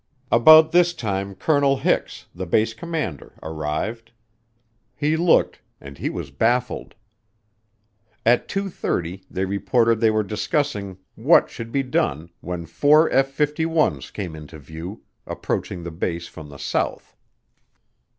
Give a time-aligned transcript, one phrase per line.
[0.31, 4.11] About this time Colonel Hix, the base commander, arrived.
[4.95, 6.95] He looked and he was baffled.
[8.25, 13.37] At two thirty, they reported, they were discussing what should be done when four F
[13.37, 17.15] 51's came into view, approaching the base from the south.